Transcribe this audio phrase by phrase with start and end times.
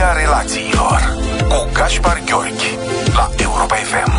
[0.00, 1.00] Psihologia relațiilor
[1.48, 2.78] cu Gaspar Gheorghi
[3.14, 4.09] la Europa FM.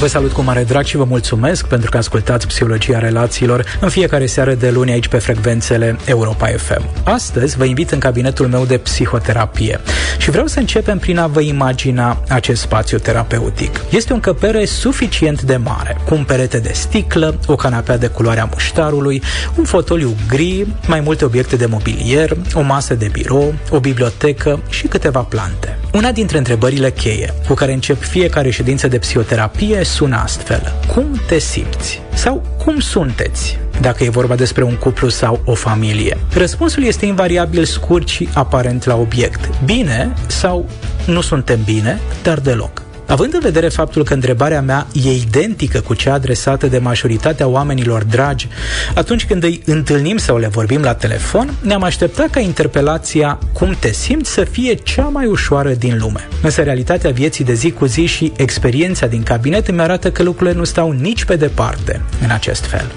[0.00, 4.26] Vă salut cu mare drag și vă mulțumesc pentru că ascultați Psihologia Relațiilor în fiecare
[4.26, 6.84] seară de luni aici pe frecvențele Europa FM.
[7.04, 9.80] Astăzi vă invit în cabinetul meu de psihoterapie
[10.18, 13.80] și vreau să începem prin a vă imagina acest spațiu terapeutic.
[13.90, 18.48] Este o încăpere suficient de mare, cu un perete de sticlă, o canapea de culoarea
[18.52, 19.22] muștarului,
[19.56, 24.86] un fotoliu gri, mai multe obiecte de mobilier, o masă de birou, o bibliotecă și
[24.86, 25.79] câteva plante.
[25.92, 30.72] Una dintre întrebările cheie cu care încep fiecare ședință de psihoterapie sună astfel.
[30.94, 32.02] Cum te simți?
[32.14, 33.58] Sau cum sunteți?
[33.80, 36.18] Dacă e vorba despre un cuplu sau o familie.
[36.34, 39.62] Răspunsul este invariabil scurt și aparent la obiect.
[39.64, 40.68] Bine sau
[41.06, 42.82] nu suntem bine, dar deloc.
[43.10, 48.04] Având în vedere faptul că întrebarea mea e identică cu cea adresată de majoritatea oamenilor
[48.04, 48.48] dragi,
[48.94, 53.92] atunci când îi întâlnim sau le vorbim la telefon, ne-am așteptat ca interpelația cum te
[53.92, 56.28] simți să fie cea mai ușoară din lume.
[56.42, 60.56] Însă realitatea vieții de zi cu zi și experiența din cabinet îmi arată că lucrurile
[60.56, 62.90] nu stau nici pe departe în acest fel.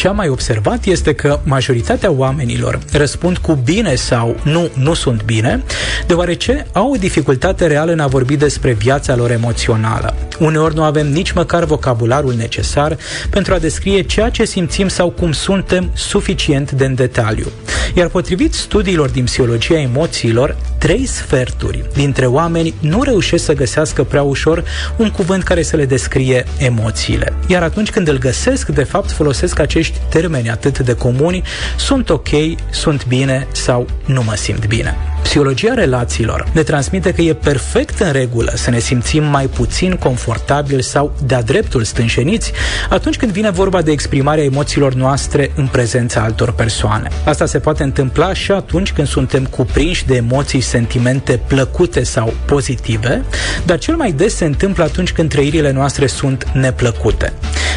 [0.00, 5.24] Ce am mai observat este că majoritatea oamenilor răspund cu bine sau nu, nu sunt
[5.24, 5.62] bine,
[6.06, 10.14] deoarece au o dificultate reală în a vorbi despre viața lor emoțională.
[10.38, 12.96] Uneori nu avem nici măcar vocabularul necesar
[13.30, 17.46] pentru a descrie ceea ce simțim sau cum suntem suficient de în detaliu.
[17.94, 24.22] Iar potrivit studiilor din psihologia emoțiilor, trei sferturi dintre oameni nu reușesc să găsească prea
[24.22, 24.64] ușor
[24.96, 27.32] un cuvânt care să le descrie emoțiile.
[27.46, 31.42] Iar atunci când îl găsesc, de fapt folosesc acești termeni atât de comuni,
[31.76, 32.28] sunt ok,
[32.70, 34.96] sunt bine sau nu mă simt bine.
[35.22, 40.80] Psihologia relațiilor ne transmite că e perfect în regulă să ne simțim mai puțin confortabil
[40.80, 42.52] sau de-a dreptul stânșeniți
[42.88, 47.08] atunci când vine vorba de exprimarea emoțiilor noastre în prezența altor persoane.
[47.24, 53.24] Asta se poate întâmpla și atunci când suntem cuprinși de emoții, sentimente plăcute sau pozitive,
[53.64, 57.32] dar cel mai des se întâmplă atunci când trăirile noastre sunt neplăcute.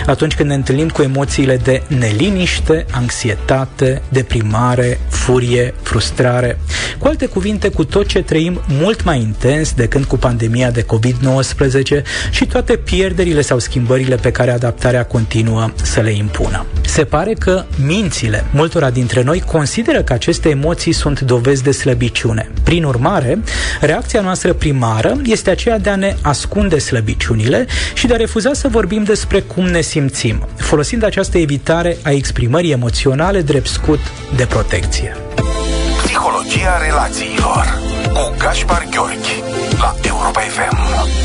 [0.05, 6.59] Atunci când ne întâlnim cu emoțiile de neliniște, anxietate, deprimare, furie, frustrare.
[6.98, 12.03] Cu alte cuvinte, cu tot ce trăim mult mai intens decât cu pandemia de COVID-19
[12.32, 16.65] și toate pierderile sau schimbările pe care adaptarea continuă să le impună.
[16.82, 22.49] Se pare că mințile multora dintre noi consideră că aceste emoții sunt dovezi de slăbiciune.
[22.64, 23.39] Prin urmare,
[23.82, 28.67] reacția noastră primară este aceea de a ne ascunde slăbiciunile și de a refuza să
[28.67, 33.99] vorbim despre cum ne simțim, folosind această evitare a exprimării emoționale drept scut
[34.36, 35.16] de protecție.
[36.04, 37.80] Psihologia relațiilor
[38.14, 39.44] cu Gaspar Gheorghi
[39.80, 41.23] la Europa FM.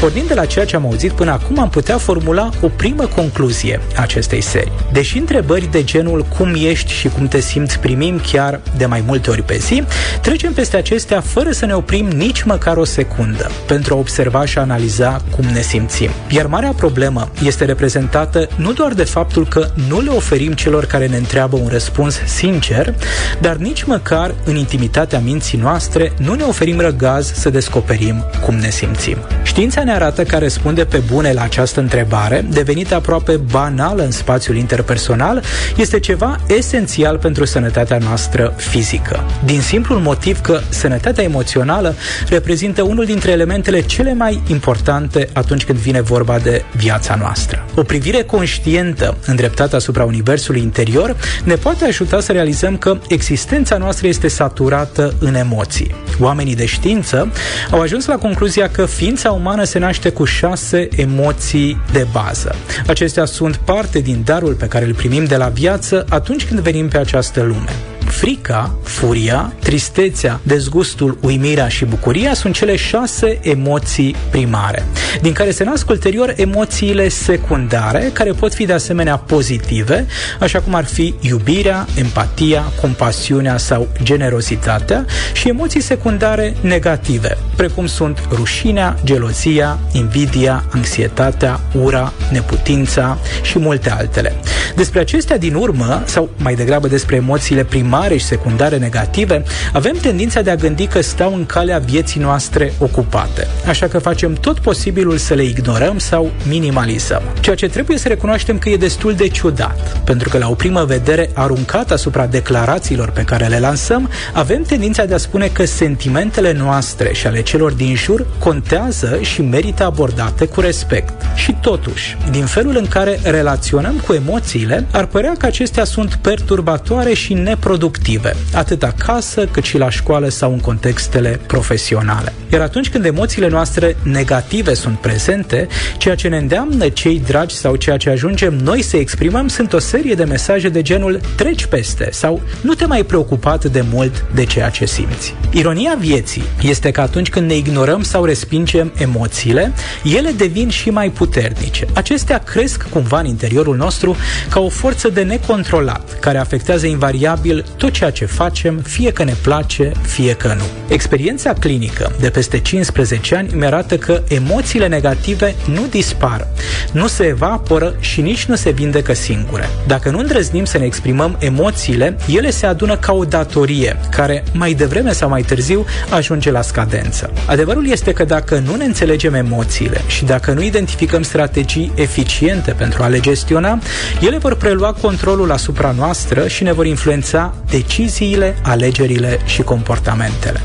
[0.00, 3.80] Pornind de la ceea ce am auzit până acum, am putea formula o primă concluzie
[3.96, 4.72] a acestei serii.
[4.92, 9.30] Deși întrebări de genul cum ești și cum te simți primim chiar de mai multe
[9.30, 9.82] ori pe zi,
[10.22, 14.58] trecem peste acestea fără să ne oprim nici măcar o secundă pentru a observa și
[14.58, 16.10] a analiza cum ne simțim.
[16.28, 21.06] Iar marea problemă este reprezentată nu doar de faptul că nu le oferim celor care
[21.06, 22.94] ne întreabă un răspuns sincer,
[23.40, 28.70] dar nici măcar în intimitatea minții noastre nu ne oferim răgaz să descoperim cum ne
[28.70, 29.16] simțim.
[29.42, 34.56] Știința ne arată că răspunde pe bune la această întrebare, devenită aproape banală în spațiul
[34.56, 35.42] interpersonal,
[35.76, 39.24] este ceva esențial pentru sănătatea noastră fizică.
[39.44, 41.94] Din simplul motiv că sănătatea emoțională
[42.28, 47.64] reprezintă unul dintre elementele cele mai importante atunci când vine vorba de viața noastră.
[47.76, 54.06] O privire conștientă îndreptată asupra universului interior ne poate ajuta să realizăm că existența noastră
[54.06, 55.94] este saturată în emoții.
[56.20, 57.32] Oamenii de știință
[57.70, 62.54] au ajuns la concluzia că ființa umană se naște cu șase emoții de bază.
[62.86, 66.88] Acestea sunt parte din darul pe care îl primim de la viață atunci când venim
[66.88, 67.95] pe această lume.
[68.16, 74.84] Frica, furia, tristețea, dezgustul, uimirea și bucuria sunt cele șase emoții primare,
[75.22, 80.06] din care se nasc ulterior emoțiile secundare, care pot fi de asemenea pozitive,
[80.40, 88.18] așa cum ar fi iubirea, empatia, compasiunea sau generozitatea, și emoții secundare negative, precum sunt
[88.32, 94.34] rușinea, gelozia, invidia, anxietatea, ura, neputința și multe altele.
[94.76, 99.42] Despre acestea din urmă, sau mai degrabă despre emoțiile primare, primare și secundare negative,
[99.72, 103.46] avem tendința de a gândi că stau în calea vieții noastre ocupate.
[103.68, 107.22] Așa că facem tot posibilul să le ignorăm sau minimalizăm.
[107.40, 110.84] Ceea ce trebuie să recunoaștem că e destul de ciudat, pentru că la o primă
[110.84, 116.52] vedere aruncat asupra declarațiilor pe care le lansăm, avem tendința de a spune că sentimentele
[116.52, 121.12] noastre și ale celor din jur contează și merită abordate cu respect.
[121.34, 127.14] Și totuși, din felul în care relaționăm cu emoțiile, ar părea că acestea sunt perturbatoare
[127.14, 132.32] și neproductive productive, atât acasă cât și la școală sau în contextele profesionale.
[132.52, 135.66] Iar atunci când emoțiile noastre negative sunt prezente,
[135.98, 139.78] ceea ce ne îndeamnă cei dragi sau ceea ce ajungem noi să exprimăm sunt o
[139.78, 144.44] serie de mesaje de genul treci peste sau nu te mai preocupat de mult de
[144.44, 145.34] ceea ce simți.
[145.50, 149.72] Ironia vieții este că atunci când ne ignorăm sau respingem emoțiile,
[150.16, 151.86] ele devin și mai puternice.
[151.94, 154.16] Acestea cresc cumva în interiorul nostru
[154.50, 159.34] ca o forță de necontrolat, care afectează invariabil tot ceea ce facem, fie că ne
[159.42, 160.64] place, fie că nu.
[160.88, 166.46] Experiența clinică de peste 15 ani mi arată că emoțiile negative nu dispar,
[166.92, 169.68] nu se evaporă și nici nu se vindecă singure.
[169.86, 174.72] Dacă nu îndrăznim să ne exprimăm emoțiile, ele se adună ca o datorie, care mai
[174.72, 177.30] devreme sau mai târziu ajunge la scadență.
[177.46, 183.02] Adevărul este că dacă nu ne înțelegem emoțiile și dacă nu identificăm strategii eficiente pentru
[183.02, 183.78] a le gestiona,
[184.20, 190.60] ele vor prelua controlul asupra noastră și ne vor influența deciziile, alegerile și comportamentele.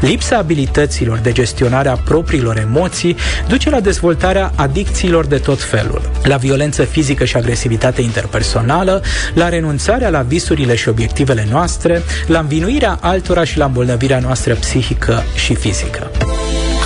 [0.00, 3.16] Lipsa abilităților de gestionare a propriilor emoții
[3.48, 9.02] duce la dezvoltarea adicțiilor de tot felul, la violență fizică și agresivitate interpersonală,
[9.34, 15.22] la renunțarea la visurile și obiectivele noastre, la învinuirea altora și la îmbolnăvirea noastră psihică
[15.34, 16.10] și fizică.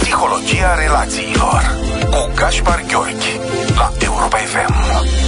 [0.00, 1.76] Psihologia relațiilor
[2.10, 3.40] cu Gaspar Gheorghi
[3.76, 5.27] la Europa FM.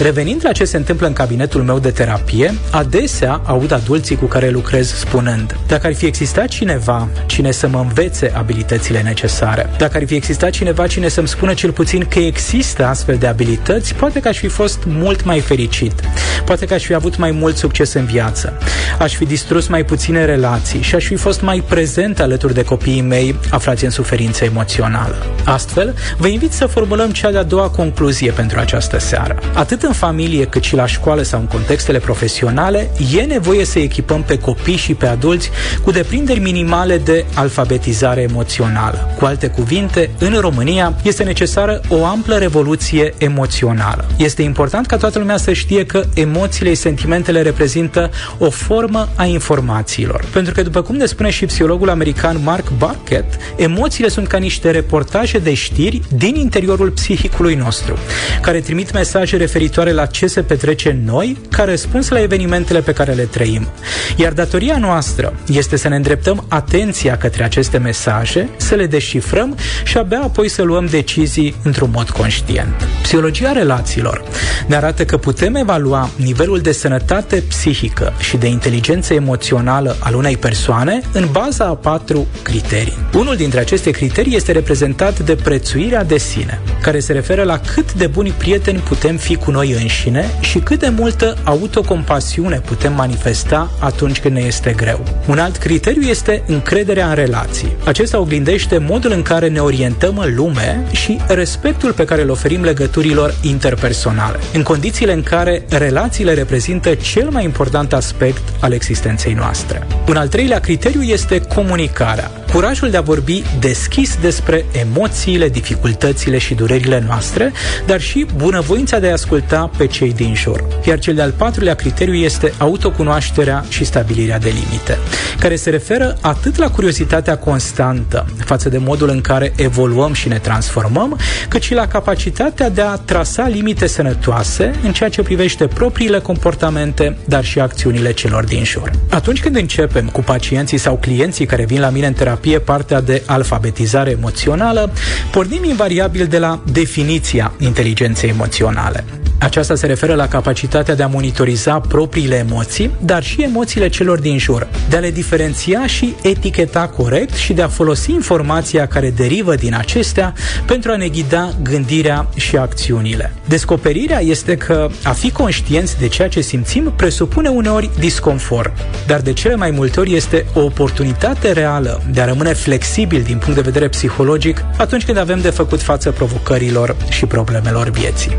[0.00, 4.50] Revenind la ce se întâmplă în cabinetul meu de terapie, adesea aud adulții cu care
[4.50, 10.06] lucrez spunând dacă ar fi existat cineva cine să mă învețe abilitățile necesare, dacă ar
[10.06, 14.28] fi existat cineva cine să-mi spună cel puțin că există astfel de abilități, poate că
[14.28, 16.00] aș fi fost mult mai fericit,
[16.44, 18.58] poate că aș fi avut mai mult succes în viață,
[18.98, 23.00] aș fi distrus mai puține relații și aș fi fost mai prezent alături de copiii
[23.00, 25.26] mei aflați în suferință emoțională.
[25.44, 29.38] Astfel, vă invit să formulăm cea de-a doua concluzie pentru această seară.
[29.52, 34.22] Atât în familie cât și la școală sau în contextele profesionale, e nevoie să echipăm
[34.22, 35.50] pe copii și pe adulți
[35.82, 39.14] cu deprinderi minimale de alfabetizare emoțională.
[39.18, 44.04] Cu alte cuvinte, în România este necesară o amplă revoluție emoțională.
[44.16, 49.24] Este important ca toată lumea să știe că emoțiile și sentimentele reprezintă o formă a
[49.24, 50.24] informațiilor.
[50.32, 54.70] Pentru că, după cum ne spune și psihologul american Mark Barkett, emoțiile sunt ca niște
[54.70, 57.98] reportaje de știri din interiorul psihicului nostru,
[58.42, 62.80] care trimit mesaje referitoare referitoare la ce se petrece în noi ca răspuns la evenimentele
[62.80, 63.68] pe care le trăim.
[64.16, 69.98] Iar datoria noastră este să ne îndreptăm atenția către aceste mesaje, să le deșifrăm și
[69.98, 72.88] abia apoi să luăm decizii într-un mod conștient.
[73.02, 74.22] Psihologia relațiilor
[74.66, 80.36] ne arată că putem evalua nivelul de sănătate psihică și de inteligență emoțională al unei
[80.36, 82.98] persoane în baza a patru criterii.
[83.14, 87.92] Unul dintre aceste criterii este reprezentat de prețuirea de sine, care se referă la cât
[87.92, 92.94] de buni prieteni putem fi cu noi noi înșine și cât de multă autocompasiune putem
[92.94, 95.04] manifesta atunci când ne este greu.
[95.28, 97.76] Un alt criteriu este încrederea în relații.
[97.84, 102.62] Acesta oglindește modul în care ne orientăm în lume și respectul pe care îl oferim
[102.62, 109.86] legăturilor interpersonale, în condițiile în care relațiile reprezintă cel mai important aspect al existenței noastre.
[110.08, 112.30] Un al treilea criteriu este comunicarea.
[112.54, 117.52] Curajul de a vorbi deschis despre emoțiile, dificultățile și durerile noastre,
[117.86, 120.64] dar și bunăvoința de a asculta asculta pe cei din jur.
[120.86, 124.98] Iar cel de-al patrulea criteriu este autocunoașterea și stabilirea de limite,
[125.38, 130.38] care se referă atât la curiozitatea constantă față de modul în care evoluăm și ne
[130.38, 136.18] transformăm, cât și la capacitatea de a trasa limite sănătoase în ceea ce privește propriile
[136.18, 138.90] comportamente, dar și acțiunile celor din jur.
[139.10, 143.22] Atunci când începem cu pacienții sau clienții care vin la mine în terapie partea de
[143.26, 144.90] alfabetizare emoțională,
[145.32, 149.04] pornim invariabil de la definiția inteligenței emoționale.
[149.44, 154.38] Aceasta se referă la capacitatea de a monitoriza propriile emoții, dar și emoțiile celor din
[154.38, 159.54] jur, de a le diferenția și eticheta corect și de a folosi informația care derivă
[159.54, 160.34] din acestea
[160.66, 163.32] pentru a ne ghida gândirea și acțiunile.
[163.48, 168.72] Descoperirea este că a fi conștienți de ceea ce simțim presupune uneori disconfort,
[169.06, 173.38] dar de cele mai multe ori este o oportunitate reală de a rămâne flexibil din
[173.38, 178.36] punct de vedere psihologic atunci când avem de făcut față provocărilor și problemelor vieții.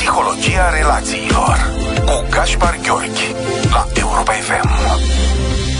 [0.00, 1.56] Psihologia relațiilor
[2.04, 3.34] cu Gaspar Gheorghi
[3.70, 5.19] la Europa FM.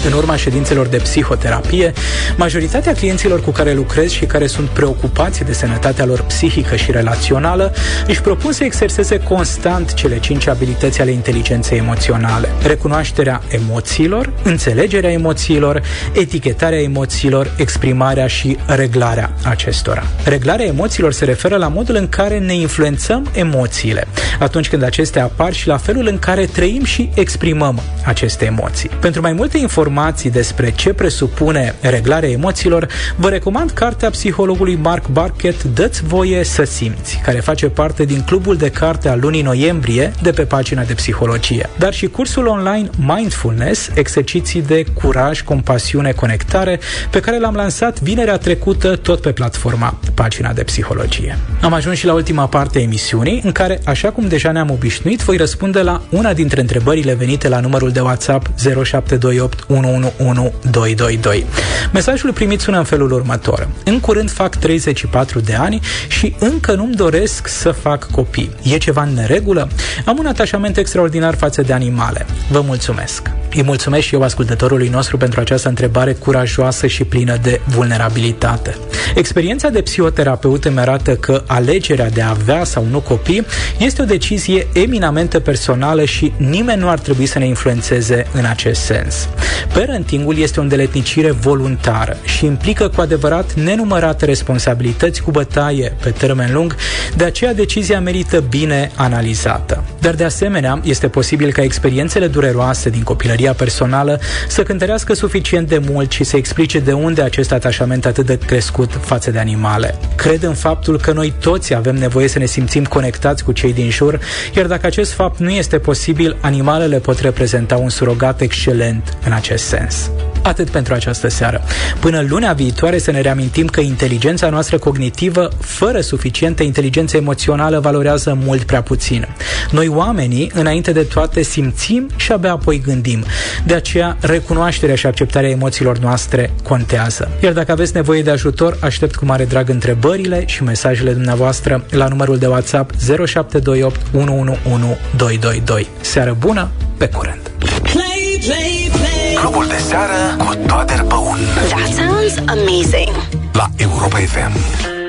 [0.06, 1.92] În urma ședințelor de psihoterapie,
[2.36, 7.74] majoritatea clienților cu care lucrez și care sunt preocupați de sănătatea lor psihică și relațională
[8.06, 12.48] își propun să exerseze constant cele cinci abilități ale inteligenței emoționale.
[12.62, 20.02] Recunoașterea emoțiilor, înțelegerea emoțiilor, etichetarea emoțiilor, exprimarea și reglarea acestora.
[20.24, 24.06] Reglarea emoțiilor se referă la modul în care ne influențăm emoțiile,
[24.40, 28.90] atunci când acestea apar și la felul în care trăim și exprimăm aceste emoții.
[29.00, 35.62] Pentru mai multe informații despre ce presupune reglarea emoțiilor, vă recomand cartea psihologului Mark Barkett
[35.62, 40.30] Dă-ți voie să simți, care face parte din clubul de carte al lunii noiembrie de
[40.30, 46.80] pe pagina de psihologie, dar și cursul online Mindfulness, exerciții de curaj, compasiune, conectare,
[47.10, 51.38] pe care l-am lansat vinerea trecută tot pe platforma pagina de psihologie.
[51.60, 55.20] Am ajuns și la ultima parte a emisiunii, în care, așa cum deja ne-am obișnuit,
[55.20, 58.46] voi răspunde la una dintre întrebările venite la numărul de WhatsApp
[58.84, 61.46] 0728 111 222.
[61.92, 63.68] Mesajul primit sună în felul următor.
[63.84, 68.50] În curând fac 34 de ani și încă nu-mi doresc să fac copii.
[68.62, 69.68] E ceva în neregulă?
[70.04, 72.26] Am un atașament extraordinar față de animale.
[72.50, 73.39] Vă mulțumesc!
[73.54, 78.76] Îi mulțumesc și eu ascultătorului nostru pentru această întrebare curajoasă și plină de vulnerabilitate.
[79.14, 83.46] Experiența de psihoterapeut îmi arată că alegerea de a avea sau nu copii
[83.78, 88.80] este o decizie eminamente personală și nimeni nu ar trebui să ne influențeze în acest
[88.80, 89.28] sens.
[89.72, 96.52] Parentingul este o îndeletnicire voluntară și implică cu adevărat nenumărate responsabilități cu bătaie pe termen
[96.52, 96.76] lung,
[97.16, 99.84] de aceea decizia merită bine analizată.
[100.00, 103.02] Dar de asemenea, este posibil ca experiențele dureroase din
[103.40, 108.26] copilăria personală să cântărească suficient de mult și să explice de unde acest atașament atât
[108.26, 109.98] de crescut față de animale.
[110.16, 113.90] Cred în faptul că noi toți avem nevoie să ne simțim conectați cu cei din
[113.90, 114.20] jur,
[114.56, 119.64] iar dacă acest fapt nu este posibil, animalele pot reprezenta un surogat excelent în acest
[119.64, 120.10] sens.
[120.42, 121.62] Atât pentru această seară.
[122.00, 128.38] Până luna viitoare să ne reamintim că inteligența noastră cognitivă, fără suficientă inteligență emoțională, valorează
[128.44, 129.28] mult prea puțin.
[129.70, 133.24] Noi oamenii, înainte de toate, simțim și abia apoi gândim.
[133.64, 137.30] De aceea, recunoașterea și acceptarea emoțiilor noastre contează.
[137.42, 142.06] Iar dacă aveți nevoie de ajutor, aștept cu mare drag întrebările și mesajele dumneavoastră la
[142.06, 142.90] numărul de WhatsApp
[143.26, 145.88] 0728 111 222.
[146.00, 147.50] Seară bună, pe curând!
[147.82, 149.34] Play, play, play.
[149.34, 151.38] Clubul de seară cu Toader Băun.
[151.68, 153.14] That sounds amazing.
[153.52, 154.99] La Europa FM.